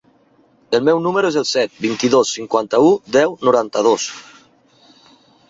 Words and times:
El 0.77 0.87
meu 0.87 1.01
número 1.07 1.29
es 1.33 1.37
el 1.41 1.45
set, 1.49 1.75
vint-i-dos, 1.85 2.31
cinquanta-u, 2.39 2.89
deu, 3.19 3.37
noranta-dos. 3.51 4.09